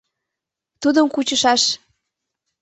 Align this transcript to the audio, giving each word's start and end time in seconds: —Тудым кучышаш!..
—Тудым 0.81 1.07
кучышаш!.. 1.13 1.61